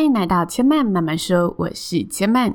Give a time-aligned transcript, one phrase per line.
[0.00, 2.54] 欢迎来到千嫚慢慢说，我是千嫚。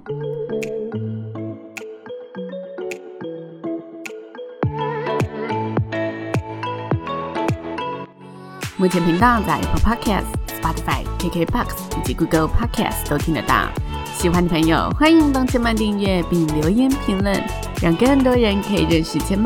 [8.78, 10.26] 目前频道在 Apple Podcast、
[10.60, 11.68] Spotify、KKBox
[12.00, 13.68] 以及 Google Podcast 都听得到。
[14.16, 17.40] 喜欢的朋友，欢迎帮千嫚订阅并留言评论，
[17.80, 19.44] 让更多人可以认识千嫚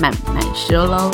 [0.00, 1.10] 慢慢说喽。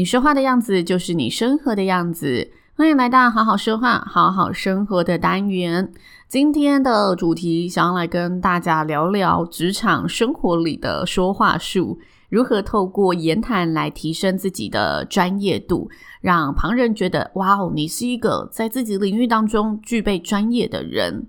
[0.00, 2.50] 你说话的样子就是你生活的样子。
[2.74, 5.92] 欢迎来到好好说话、好好生活的单元。
[6.26, 11.98] 今天的主题想要来跟大家聊聊职场生活里的说话术，
[12.30, 15.90] 如何透过言谈来提升自己的专业度，
[16.22, 21.26] 让旁人觉得哇哦，你是一个在自己领域当中具备专业的人。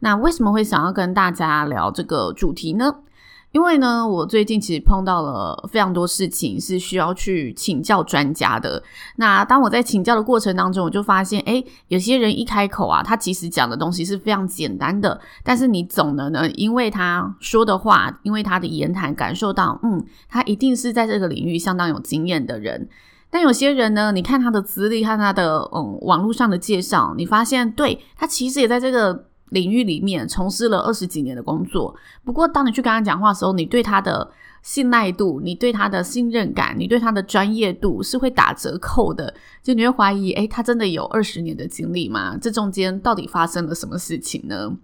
[0.00, 2.96] 那为什么会想要跟大家聊这个主题呢？
[3.50, 8.82] 因为呢，我最近其实碰到了非常多事情是需要去请教专家的。
[9.16, 22.86] 那当我在请教的过程当中，我就发现，诶，有些人一开口啊，他其实讲的东西是非常简单的，但是你总能呢，因为他说的话，因为他的言谈，感受到，嗯，他一定是在这个领域相当有经验的人。
[23.30, 29.27] 但有些人呢，你看他的资历，看他的嗯网络上的介绍，你发现，对，他其实也在这个。
[29.50, 34.30] 领域里面从事了二十几年的工作，不过当你去跟他讲话的时候，你对他的
[34.62, 39.32] 信赖度、你对他的信任感、你对他的专业度是会打折扣的。
[39.62, 42.36] 就你会怀疑，诶，他真的有二十年的经历吗？
[42.40, 44.76] 这中间到底发生了什么事情呢？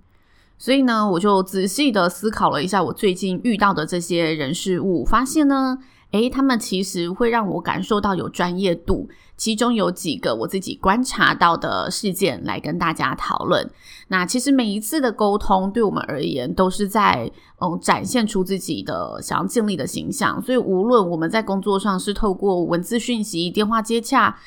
[0.56, 5.78] 所以呢，我就仔细的思考了一下我最近遇到的这些人事物，发现呢。
[6.12, 13.68] 诶，他们其实会让我感受到有专业度，其中有几个我自己观察到的事件来跟大家讨论。
[14.08, 24.38] 那其实每一次的沟通对我们而言都是在嗯展现出自己的想要建立的形象，所以无论我们在工作上是透过文字讯息、电话接洽，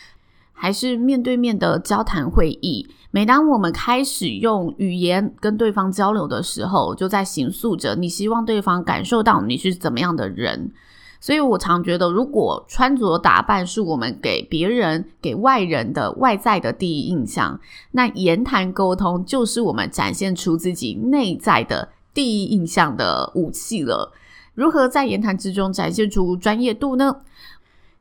[0.54, 10.72] 还是面对面的交谈会议，每当我们开始用语言跟对方交流的时候，就在形塑着你希望对方感受到你是怎么样的人。
[11.20, 17.60] 所以我常觉得，如果穿着打扮是我们给别人、给外人的外在的第一印象，
[17.92, 24.14] 那言谈沟通就是我们展现出自己内在的第一印象的武器了。
[24.54, 27.18] 如何在言谈之中展现出专业度呢？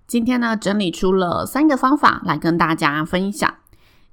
[0.07, 3.55] 今天呢，整理出了三个方法来跟大家分享。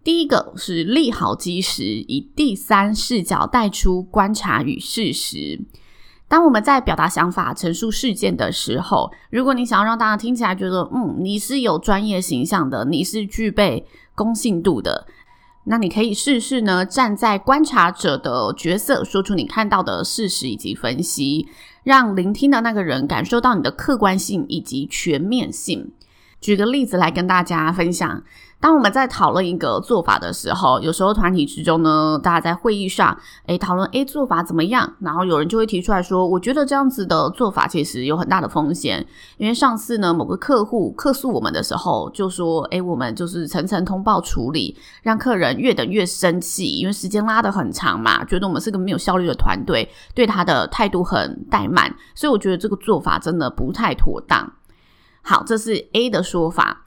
[0.03, 5.61] 第一个是立好基石，以第三视角带出观察与事实。
[6.33, 13.85] 当我们在表达想法、陈述事件的时候，如果你想要让大家听起来觉得，嗯，你是有专业形象的，你是具备
[14.15, 15.05] 公信度的，
[15.65, 21.47] 那你可以试试呢，站在观察者的角色，说出你看到的事实以及分析，
[21.83, 25.91] 让聆听的那个人感受到你的客观性以及全面性。
[26.41, 28.23] 举个例子来跟大家分享。
[28.63, 34.93] 当我们在讨论一个做法的时候，有时候团体之中呢，大家在会议上，诶，讨论 A 做法怎么样？
[34.99, 54.53] 然后有人就会提出来说，我觉得这样子的做法其实有很大的风险，因为上次呢，某个客户客诉我们的时候，就说，诶，我们就是层层通报处理，让客人越等越生气，因为时间拉得很长嘛，觉得我们是个没有效率的团队，对他的态度很怠慢，所以我觉得这个做法真的不太妥当。
[55.21, 56.82] 好，这是 A 的说法。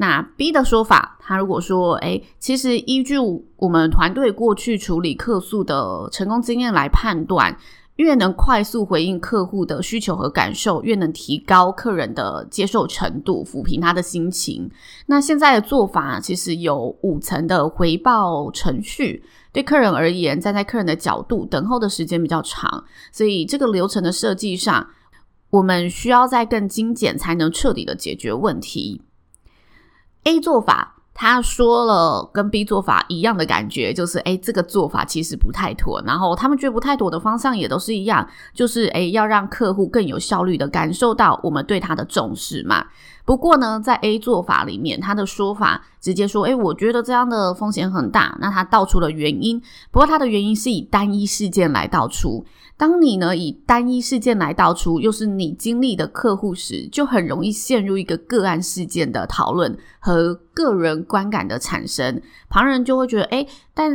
[0.00, 3.16] 那 B 的说法，他如果说，诶，其实依据
[3.56, 7.54] 我们团队过去处理客诉的成功经验来判断，
[7.96, 14.70] 越能快速回应客户的需求和感受，越能提高客人的接受程度，抚平他的心情。
[15.04, 19.22] 那现在的做法其实有五层的回报程序，
[19.52, 22.82] 对客人而言，站在客人的角度，等候的时间比较长，
[23.12, 24.86] 所以这个流程的设计上，
[25.50, 29.02] 我们需要再更精简，才能彻底的解决问题。
[30.24, 36.02] A 做法，他说了跟 B 做法一样的感觉，就是哎，这个做法其实不太妥。
[36.06, 42.86] 然后他们觉得不太妥的方向也都是一样，就是哎，要让客户更有效率的感受到我们对他的重视嘛。
[43.24, 52.44] 不过呢，在 A 做法里面，他的说法直接说：“诶，我觉得这样的风险很大。”那他道出了原因，不过他的原因是以单一事件来道出。
[52.76, 62.20] 当你呢以单一事件来道出，又是你经历的客户时，就很容易陷入一个个案事件的讨论和个人观感的产生。
[62.48, 63.92] 旁人就会觉得：“诶，但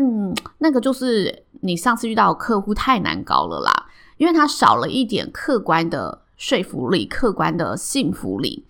[0.60, 3.88] 那个就是你上次遇到的客户太难搞了啦，
[4.18, 8.64] 因为他少了一点客观的说服力、客观的信服力。”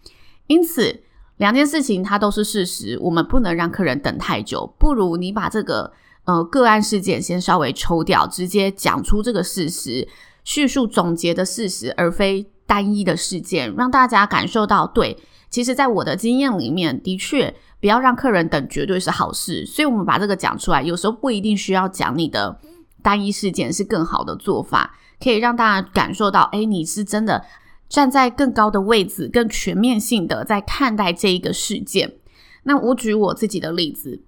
[0.48, 1.04] 因此，
[1.38, 4.74] 两件事情它都是事实，我们不能让客人等太久。
[4.78, 5.92] 不如你把这个
[6.26, 10.08] 呃个案事件先稍微抽掉，直接讲出这个事实，
[10.44, 15.18] 叙述总结的事实，而非单一的事件，让大家感受到对。
[15.50, 19.66] 其实，在我的经验里面，的确不要让客人等绝对是好事。
[19.66, 22.60] 所以，我们把这个讲出来，有时候不一定需要讲你的
[23.02, 27.46] 单一事件是更好的做法，可以让大家感受到，诶，你是真的
[27.90, 32.14] 站在更高的位置，更全面性的在看待这一个事件。
[32.64, 34.22] 那我举我自己的例子，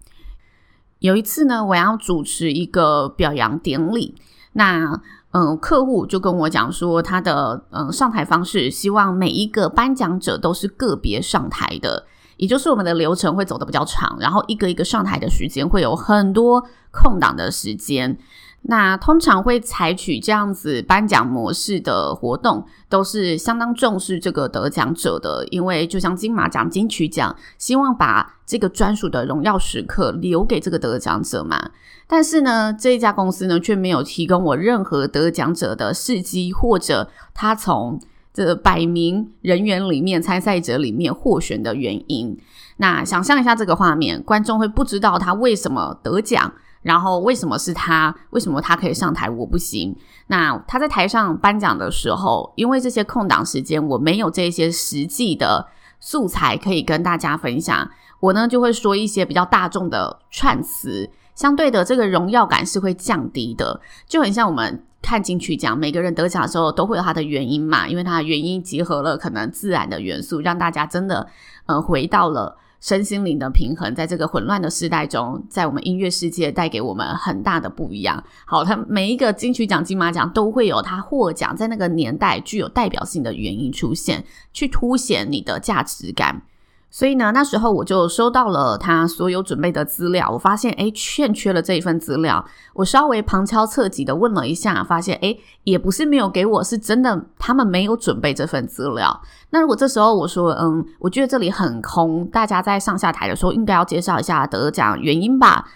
[1.00, 4.16] 有一次呢，我要主持一个表扬典礼，
[4.54, 5.02] 那。
[5.32, 12.08] 嗯，客户就跟我讲说，他的嗯上台方式，希望每一个颁奖者都是个别上台的，
[12.38, 18.18] 也就是我们的流程会走得比较长，然后一个一个上台的时间会有很多空档的时间。
[18.64, 31.70] 那通常会采取这样子颁奖模式的活动，都是相当重视这个得奖者的，因为就像金马奖、金曲奖，希望把这个专属的荣耀时刻留给这个得奖者嘛。
[32.08, 37.98] 但是呢，这一家公司呢，却没有提供我任何得奖者的事迹，或者他从
[38.34, 42.38] 这百名人员里面、参赛者里面获选的原因。
[42.78, 46.52] 那想象一下这个画面，观众会不知道他为什么得奖。
[46.88, 48.16] 然后为什么是他？
[48.30, 49.94] 为什么他可以上台，我不行？
[50.28, 55.68] 那他在台上颁奖的时候，因为这些空档时间，我没有这些实际的
[56.00, 57.90] 素材可以跟大家分享，
[58.22, 71.28] 我呢就会说一些比较大众的串词，相对的这个荣耀感是会降低的，就很像我们看金曲奖，每个人得奖的时候都会有他的原因嘛，因为他的原因结合了可能自然的元素，让大家真的
[71.66, 72.56] 呃回到了。
[72.80, 78.24] 身心灵的平衡，在这个混乱的时代中，在我们音乐世界带给我们很大的不一样。
[78.46, 86.44] 好，他每一个金曲奖、金马奖都会有他获奖在那个年代具有代表性的原因出现，去凸显你的价值感。
[86.90, 92.44] 所以呢，那时候我就收到了他所有准备的资料，我发现诶，欠缺了这一份资料。
[92.74, 99.22] 我稍微旁敲侧击的问了一下，发现诶，也不是没有给我，是真的他们没有准备这份资料。
[99.50, 105.68] 那如果这时候我说，嗯，我觉得这里很空，大家在上下台的时候应该要介绍一下得奖原因吧。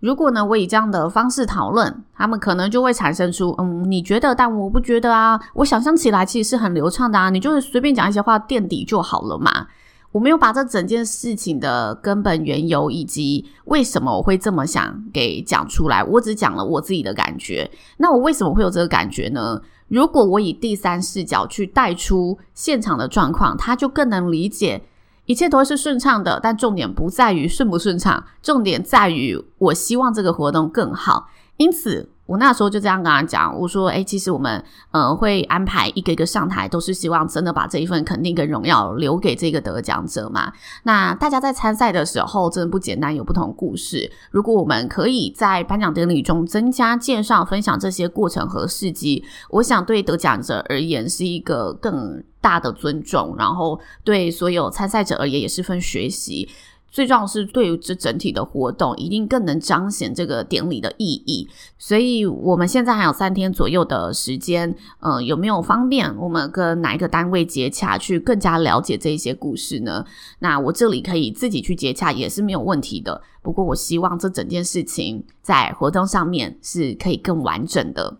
[0.00, 5.40] 如果呢，我以这样的方式讨论，他们可能就会产生出，嗯，你觉得，但我不觉得啊。
[5.54, 9.66] 我想象起来其实是很流畅的啊，你就是随便讲一些话垫底就好了嘛。
[10.12, 17.70] 我没有把这整件事情的根本缘由以及为什么我会这么想给讲出来，我只讲了我自己的感觉。
[17.98, 19.60] 那我为什么会有这个感觉呢？
[19.88, 24.82] 如果我以第三视角去带出现场的状况，他就更能理解，
[25.26, 26.40] 一切都是顺畅的。
[26.42, 31.28] 但重点不在于顺不顺畅，重点在于我希望这个活动更好。
[31.58, 32.10] 因此。
[32.28, 40.52] 我那时候就这样跟他讲，我说：“诶，其实我们呃会安排一个一个上台，都是希望真的把这一份肯定跟荣耀留给这个得奖者嘛。
[40.82, 44.12] 那大家在参赛的时候真的不简单，有不同故事。
[44.30, 56.46] 如果我们可以在颁奖典礼中增加介绍、分享这些过程和事迹，我想对得奖者而言是一个更大的尊重，然后对所有参赛者而言也是份学习。”
[56.90, 61.46] 最重要是对于这整体的活动，一定更能彰显这个典礼的意义。
[61.76, 70.04] 所以我们现在还有三天左右的时间，呃，有没有方便我们跟哪一个单位接洽，去更加了解这一些故事呢？
[70.38, 73.20] 那我这里可以自己去接洽，也是没有问题的。
[73.42, 78.16] 不过我希望这整件事情在活动上面是可以更完整的。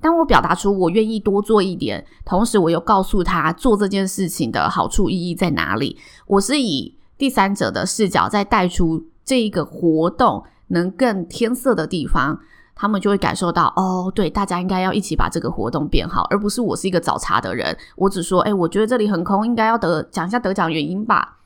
[0.00, 5.96] 当我表达出我愿意多做一点，同时我又告诉他做这件事情的好处意义在哪里，
[6.26, 6.97] 我是以。
[7.18, 12.38] 第三者的视角再带出这一个活动能更添色的地方，
[12.74, 21.38] 他们就会感受到哦，对，大家应该要一起把这个活动变好，而不是我是一个找茬的人，我只说，诶，我觉得这里很空，应该要得讲一下得奖原因吧。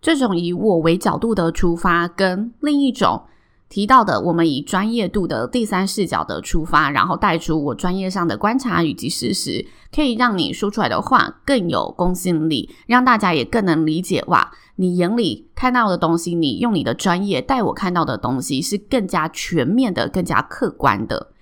[0.00, 3.24] 这种以我为角度的出发，跟另一种。
[3.70, 14.24] 提到的，我们以专业度的第三视角的出发，然后带出我专业上的观察以及事实，可以让你说出来的话更有公信力，让大家也更能理解。
[14.28, 21.32] 哇，你眼里看到的东西，你用你的专业带我看到的东西是更加全面的、更加客观的。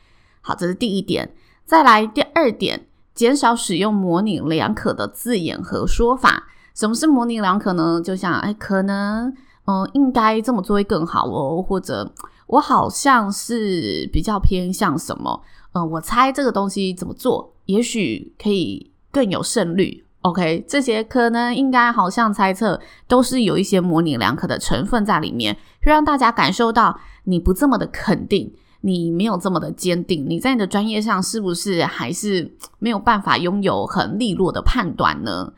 [0.41, 1.35] 好，这是第一点。
[1.67, 6.45] 再来第二点，减少使用模棱两可的字眼和说法。
[6.75, 8.01] 什么是模棱两可呢？
[8.03, 9.35] 就像，哎，可能。
[9.67, 12.15] 嗯，应该这么做会更好哦，或者
[12.47, 15.43] 我好像是比较偏向什么？
[15.73, 20.06] 嗯，我猜这个东西怎么做，也许可以更有胜率。
[20.27, 35.53] OK，这些可能应该好像猜测都是有一些模棱两可的成分在里面，会让大家感受到你不这么的肯定，你没有这么的坚定，你在你的专业上是不是还是没有办法拥有很利落的判断呢？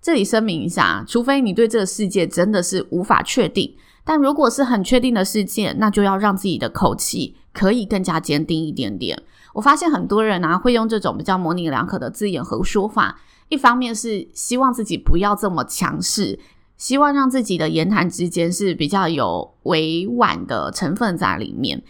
[0.00, 9.22] 这里声明一下，除非你对这个世界真的是无法确定，但如果是很确定的世界，那就要让自己的口气可以更加坚定一点点。
[9.52, 16.38] 我发现很多人啊，会用这种比较模棱两可的字眼和说法，一方面是希望自己不要这么强势，
[16.76, 21.82] 希望让自己的言谈之间是比较有委婉的成分在里面。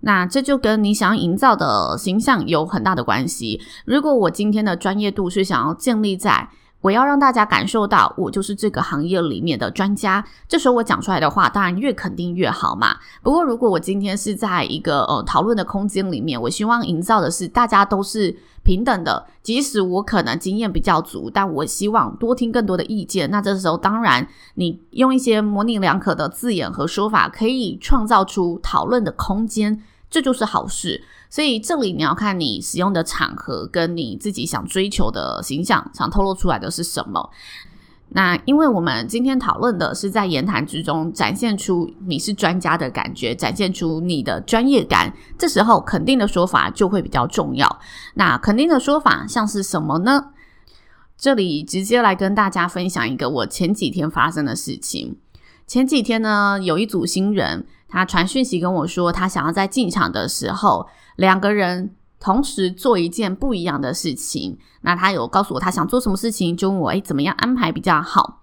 [0.00, 3.60] 那这就跟你想要营造的形象有很大的关系。
[3.84, 6.48] 如果我今天的专业度是想要建立在
[6.80, 12.96] 我要让大家感受到我就是这个行业里面的专家，这时候我讲出来的话当然越肯定越好嘛。
[13.22, 23.30] 不过如果我今天是在一个呃讨论的空间里面，我希望营造的是大家都是平等的，即使我可能经验比较足，但我希望多听更多的意见。
[23.30, 29.82] 那这时候当然你用一些模棱两可的字眼和说法，可以创造出讨论的空间。
[30.10, 37.30] 这就是好事，所以这里你要看你使用的场合，跟你自己想追求的形象，想透露出来的是什么。
[38.12, 47.78] 那因为我们今天讨论的是在言谈之中展现出你是专家的感觉，展现出你的专业感，这时候肯定的说法就会比较重要。
[48.14, 50.32] 那肯定的说法像是什么呢？
[51.16, 55.18] 这里直接来跟大家分享一个我前几天发生的事情。
[55.70, 57.64] 前几天呢，有一组新人。
[57.88, 64.58] 他传讯息跟我说，他想要在进场的时候，两个人同时做一件不一样的事情。
[64.80, 68.40] 那他有告诉我他想做什么事情，就问我，诶，怎么样安排比较好？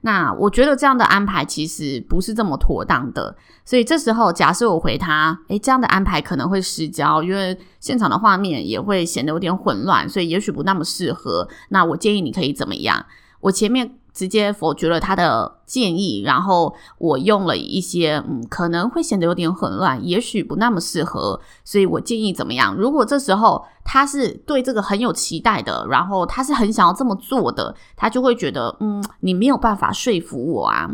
[0.00, 3.36] 那我觉得这样的安排其实不是这么妥当的。
[3.62, 11.46] 所以这时候，假设我回他，诶，这样的安排可能会失焦，因为现场的画面也会显得有点混乱，所以也许不那么适合。
[11.68, 13.04] 那我建议你可以怎么样？
[13.40, 13.99] 我前面。
[14.12, 22.74] 直接否决了他的建议，然后我用了一些嗯，可能会显得有点混乱，也许不那么适合，所以我建议怎么样？
[22.74, 30.90] 如果这时候他是对这个很有期待的，然后他是很想要这么做的，他就会觉得嗯，你没有办法说服我啊。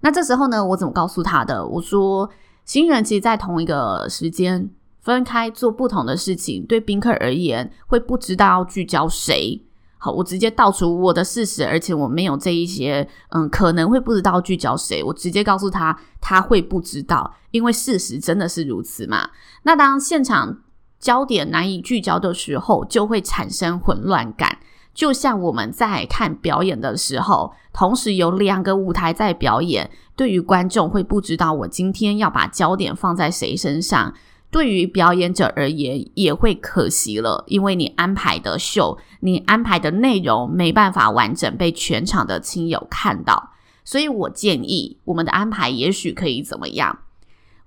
[0.00, 1.66] 那这时候呢，我怎么告诉他的？
[1.66, 2.28] 我说，
[2.64, 4.70] 新人其实，在同一个时间
[5.00, 9.65] 分开做不同的事情，对宾客而言，会不知道聚焦谁。
[9.98, 15.02] 好，我直接道出我的事实，而且我没有这一些，嗯，可能会不知道聚焦谁。
[15.02, 19.30] 我直接告诉他，他会不知道，因为事实真的是如此嘛。
[19.62, 20.58] 那当现场
[21.00, 24.58] 焦点难以聚焦的时候，就会产生混乱感。
[24.92, 34.14] 就像我们在看表演的时候，同时有两个舞台在表演，对于观众会不知道我今天要把焦点放在谁身上。
[34.50, 43.50] 对于表演者而言，也会可惜了，因为你安排的秀，你安排的内容没办法完整被全场的亲友看到。
[43.84, 46.98] 所以我建议，我们的安排也许可以怎么样？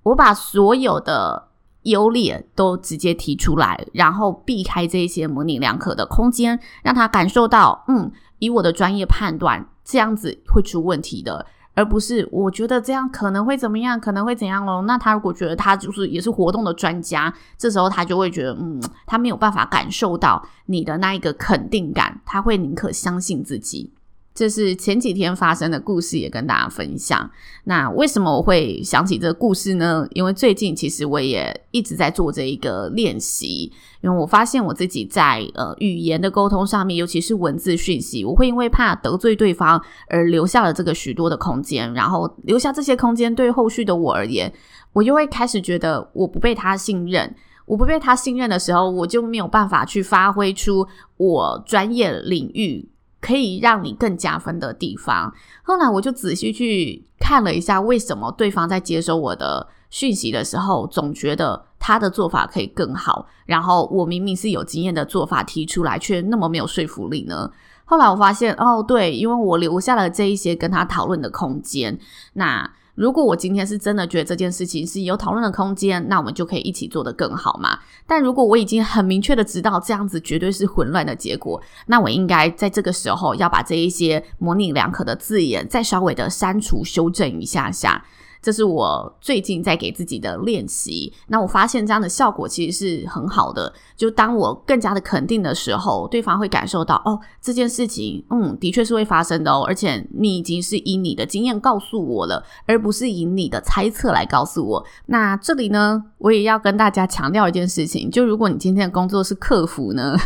[0.04, 1.50] 我把所有的
[1.84, 11.46] 优劣都直接提出来，然后避开这些模棱两可的空间，让他感受到，嗯，以我的专业判断，这样子会出问题的。
[11.80, 14.84] 而不是我觉得这样可能会怎么样，可能会怎样哦。
[14.86, 23.94] 那他如果觉得他就是也是活动的专家，这时候他就会觉得，嗯，他没有办法感受到你的那一个肯定感，他会宁可相信自己。
[24.34, 27.30] 这是前几天发生的故事，也跟大家分享。
[27.66, 30.08] 那为什么我会想起这个故事呢？
[30.12, 33.72] 因为最近其实我也一直在做这一个练习，
[34.02, 44.52] 因为我发现我自己在呃语言的沟通上面，尤其是文字讯息，我会因为怕得罪对方而留下了这个许多的空间，然后留下这些空间对后续的我而言，
[44.94, 47.36] 我就会开始觉得我不被他信任。
[47.66, 52.90] 我不被他信任的时候，我就没有办法去发挥出我专业领域。
[53.22, 55.34] 可以让你更加分的地方。
[55.64, 67.52] 后来我就仔细去看了一下，为什么对方在接收我的讯息的时候，总觉得他的做法可以更好，然后我明明是有经验的做法提出来，却那么没有说服力呢？
[67.86, 72.00] 后来我发现，哦，对，因为我留下了这一些跟他讨论的空间，
[72.34, 72.72] 那。
[73.00, 77.80] 如果我今天是真的觉得这件事情是有讨论的空间，那我们就可以一起做得更好嘛。
[78.06, 88.04] 但如果我已经很明确的知道这样子绝对是混乱的结果，那我应该在这个时候要把这一些模棱两可的字眼再稍微的删除修正一下下。
[88.42, 93.72] 这是我最近在给自己的练习，那我发现这样的效果其实是很好的。
[93.98, 104.86] 就当我更加的肯定的时候，对方会感受到哦，这件事情，嗯，的确是会发生的哦，而且你已经是以你的经验告诉我了，而不是以你的猜测来告诉我。
[105.08, 110.18] 那这里呢，我也要跟大家强调一件事情，就如果你今天的工作是客服呢。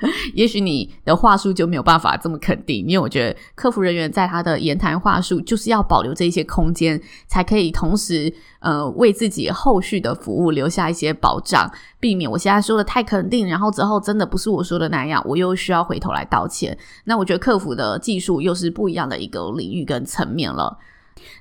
[0.34, 11.70] 也许你的话术就没有办法这么肯定，因为我觉得客服人员在他的言谈话术就是要保留这一些空间，才可以同时呃为自己后续的服务留下一些保障，
[12.00, 16.76] 避免我现在说的太肯定，然后之后真的不是我说的那样，我又需要回头来道歉。
[17.04, 20.78] 那我觉得客服的技术又是不一样的一个领域跟层面了。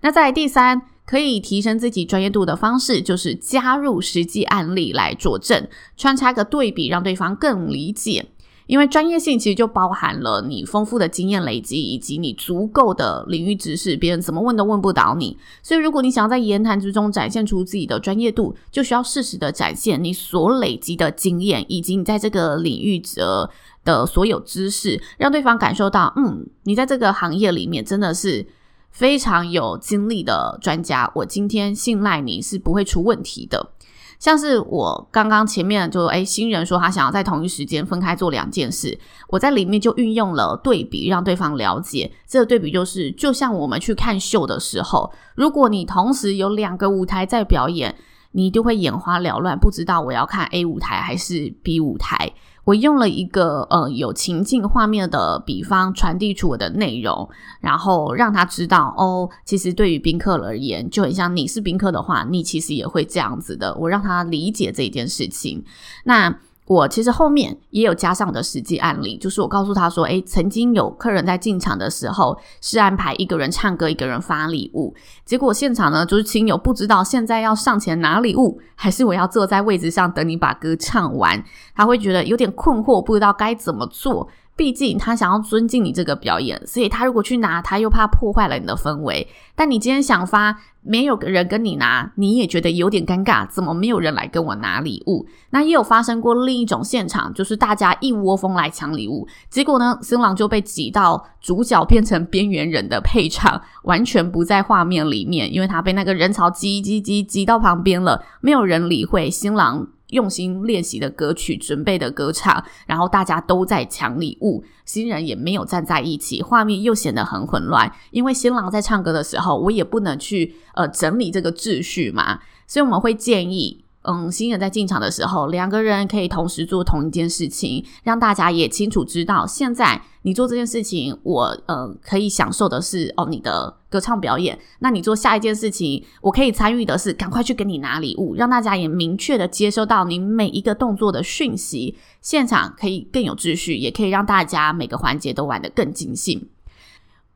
[0.02, 0.82] 那在第三。
[1.04, 5.68] 可以提升自己专业度的方式，就是加入实际案例来佐证，
[5.98, 8.28] 穿插个对比，让对方更理解。
[8.72, 15.38] 因为专业性其实就包含了你丰富的经验累积，以及你足够的领域知识，别人怎么问都问不倒你。
[15.62, 23.50] 所以，如果你想要在言谈之中展现出自己的专业度，就需要适时的展现你所累积的经验，以及你在这个领域的
[23.84, 28.48] 的所有知识，让对方感受到，嗯，你在这个行业里面真的是
[28.90, 31.12] 非常有经历的专家。
[31.16, 33.74] 我今天信赖你是不会出问题的。
[34.22, 38.98] 像是我刚刚前面就诶，新人说他想要在同一时间分开做两件事，
[39.30, 47.96] 我在里面就运用了对比，让对方了解这个对比就是，就像我们去看秀的时候，如果你同时有两个舞台在表演，
[48.34, 52.32] 你就会眼花缭乱，不知道我要看 A 舞台还是 B 舞台。
[52.64, 63.76] 我用了一个呃有情境画面的比方传递出我的内容，然后让他知道哦，其实对于宾客而言，就很像你是宾客的话，你其实也会这样子的。
[63.76, 65.64] 我让他理解这件事情。
[66.04, 66.36] 那。
[66.68, 74.94] 我其实后面也有加上的实际案例，就是我告诉他说，诶，曾经有客人在进场的时候是安排一个人唱歌，一个人发礼物，
[75.26, 81.44] 结果现场呢就是亲友不知道现在要上前拿礼物，还是我要坐在位置上等你把歌唱完，
[81.76, 84.30] 他会觉得有点困惑，不知道该怎么做。
[84.56, 89.28] 毕竟他想要尊敬你这个表演，所以他如果去拿，他又怕破坏了你的氛围。
[89.56, 95.26] 但你今天想发，没有人跟你拿，你也觉得有点尴尬，怎么没有人来跟我拿礼物？
[95.50, 109.88] 那也有发生过另一种现场，就是大家一窝蜂来抢礼物，结果呢，新郎就被挤到主角变成边缘人的配场，完全不在画面里面，因为他被那个人潮挤挤挤挤到旁边了，没有人理会新郎。
[110.12, 117.92] 用心练习的歌曲，准备的歌唱，然后大家都在抢礼物，新人也没有站在一起，画面又显得很混乱。
[118.12, 123.84] 因为新郎在唱歌的时候，我也不能去呃整理这个秩序嘛，所以我们会建议。
[124.04, 134.58] 嗯，新人在进场的时候，两个人可以同时做同一件事情，让大家也清楚知道，现在你做这件事情，我呃可以享受的是哦你的歌唱表演。
[134.80, 146.50] 那你做下一件事情，我可以参与的是赶快去给你拿礼物，让大家也明确的接收到你每一个动作的讯息，现场可以更有秩序，也可以让大家每个环节都玩得更尽兴。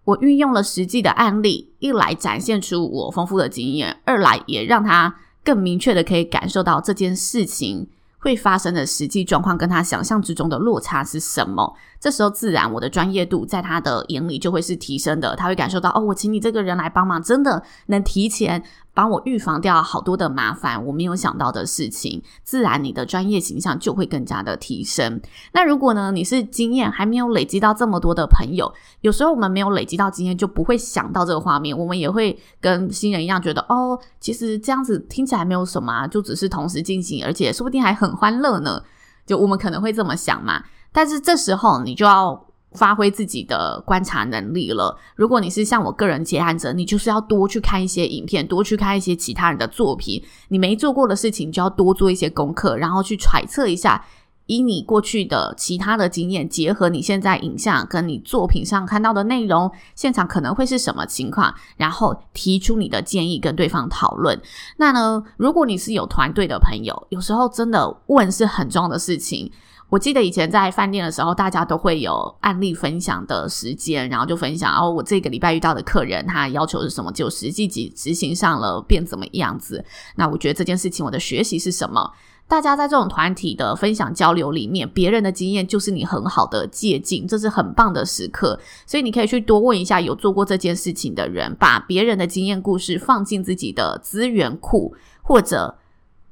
[0.05, 5.17] 我运用了实际的案例，一来展现出我丰富的经验，二来也让他。
[5.45, 11.75] 更明确的可以感受到这件事情会发生的实际状况跟他想象之中的落差是什么。
[11.99, 18.63] 这时候自然我的专业度在他的眼里就会是提升的，他会感受到哦，我请你这个人来帮忙，真的能提前。
[18.95, 25.21] 帮我预防掉好多的麻烦，我没有想到的事情，自然你的专业形象就会更加的提升。
[25.51, 38.81] 那如果呢，你是经验还没有累积到这么多的朋友，有时候我们没有累积到经验，就不会想到这个画面，我们也会跟新人一样觉得，哦，其实这样子听起来没有什么，就只是同时进行，而且说不定还很欢乐呢。
[39.25, 42.44] 就我们可能会这么想嘛，但是这时候你就要。
[42.75, 44.95] 发挥自己的观察能力了。
[45.15, 50.21] 如果你是像我个人接案者，你就是要多去看一些影片，多去看一些其他人的作品。
[50.49, 54.05] 你没做过的事情，就要多做一些功课，然后去揣测一下，
[54.47, 64.39] 以你过去的其他的经验，结合你现在影像跟你作品上看到的内容，现场可能会是什么情况，然后提出你的建议跟对方讨论。
[64.77, 69.51] 那呢，如果你是有团队的朋友，有时候真的问是很重要的事情。
[69.89, 79.85] 我记得以前在饭店的时候，大家都会有案例分享的时间，然后就分享哦，我这个礼拜遇到的客人他要求是什么，就实际执执行上了变怎么样子。
[80.15, 82.11] 那我觉得这件事情我的学习是什么？
[82.47, 88.59] 大家在这种团体的分享交流里面，别人的经验就是你很好的借鉴，这是很棒的时刻。
[88.85, 95.75] 所以你可以去多问一下有做过这件事情的人，把别人的经验故事放进自己的资源库，或者。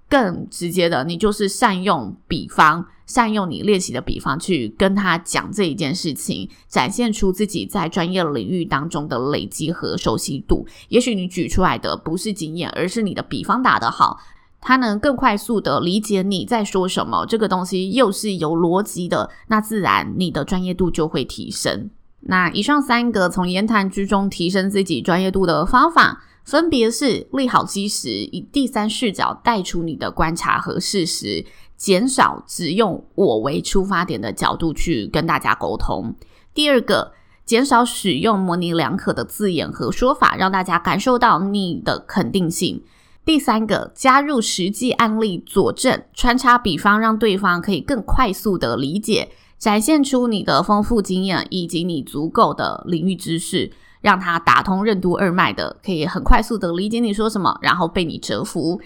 [0.10, 10.66] 更直接的，你就是善用比方，善用你练习的比方去跟他讲这一件事情，展现出自己在专业领域当中的累积和熟悉度。
[10.90, 14.20] 也许你举出来的不是经验，而是你的比方打得好，
[14.62, 17.26] 他能更快速的理解你在说什么。
[17.26, 21.90] 这个东西又是有逻辑的，那自然你的专业度就会提升。
[22.22, 26.24] 那以上三个从言谈之中提升自己专业度的方法。
[26.46, 31.46] 分别是立好基石，以第三视角带出你的观察和事实，
[31.78, 36.16] 减少只用我为出发点的角度去跟大家沟通。
[36.54, 37.14] 第二个，
[37.46, 42.84] 减少使用模棱两可的字眼和说法，让大家感受到你的肯定性。
[43.26, 53.72] 第三个，加入实际案例佐证，穿插比方，让对方可以更快速的理解，展现出你的丰富经验以及你足够的领域知识。
[54.02, 58.82] 让他打通任督二脉的，可以很快速的理解你说什么，然后被你折服。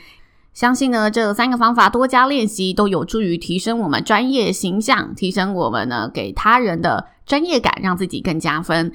[0.58, 8.91] 相信呢，这三个方法多加练习，都有助于提升我们专业形象，提升我们呢给他人的专业感，让自己更加分。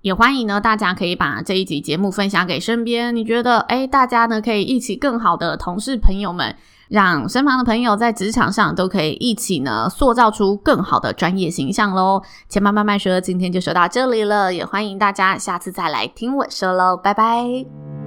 [0.00, 6.56] 也欢迎呢，大家可以把这一集节目分享给身边，你觉得诶，大家呢可以一起更好的同事朋友们，
[6.88, 12.22] 让身旁的朋友在职场上都可以一起呢塑造出更好的专业形象喽。
[12.48, 18.01] 千嬷慢慢说，今天就说到这里了，也欢迎大家下次再来听我说喽，拜拜。